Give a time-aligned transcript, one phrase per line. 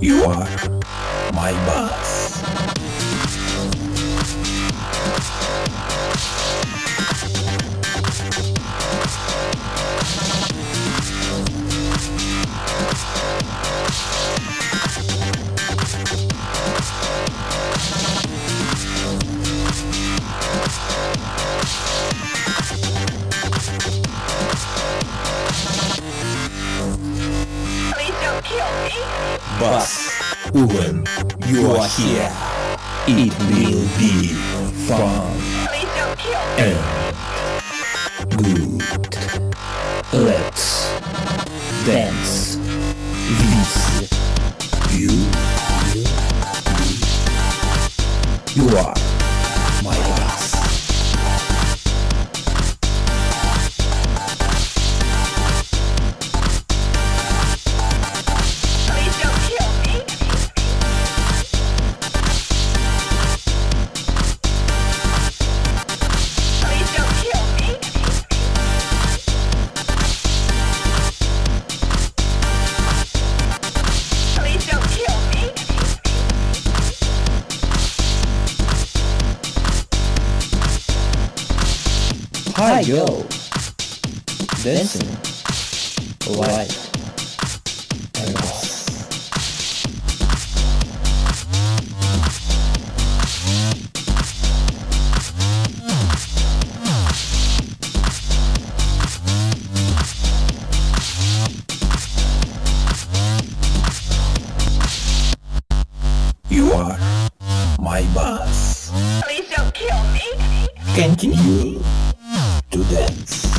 [0.00, 0.48] You are
[1.34, 2.40] my boss.
[27.92, 29.19] Please don't kill me.
[29.60, 30.08] Boss,
[30.54, 31.04] when
[31.46, 32.32] you are here,
[33.06, 34.28] it will be
[34.88, 35.36] fun
[36.56, 36.80] and
[38.38, 38.80] good.
[40.14, 40.88] Let's
[41.84, 42.29] dance
[82.62, 83.06] Hi, yo.
[84.62, 85.08] Dancing.
[86.36, 86.76] Light.
[88.20, 88.84] And boss.
[106.50, 106.98] You are
[107.78, 108.90] my boss.
[109.24, 110.68] Please don't kill me.
[110.94, 112.09] Continue to
[112.90, 113.49] dance.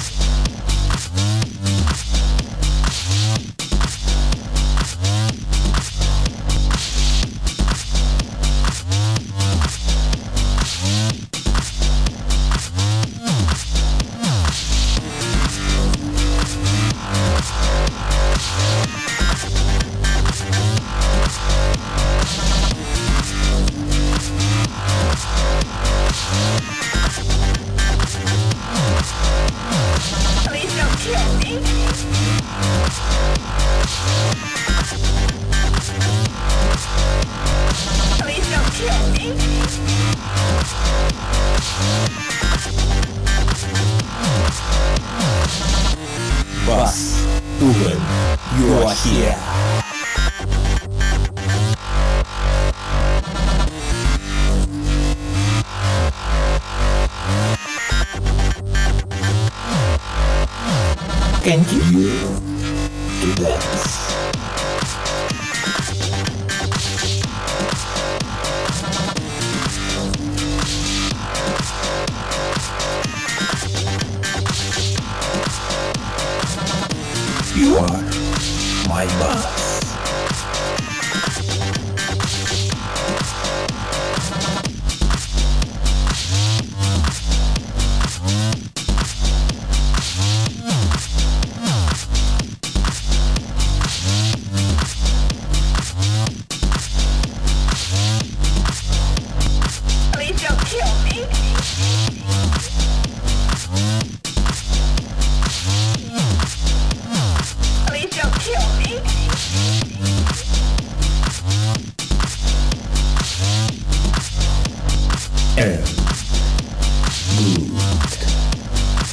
[47.61, 48.01] Boss,
[48.57, 49.37] you are here.
[61.43, 62.17] Continue
[63.21, 64.30] to dance.
[77.61, 78.01] You are
[78.87, 79.81] my boss.
[100.13, 102.80] Please don't kill me.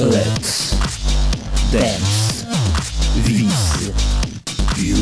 [0.01, 0.71] Let's
[1.73, 2.45] dance.
[3.17, 3.49] With you.
[4.77, 4.95] You,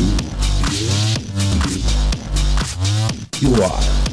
[3.39, 4.06] you, are.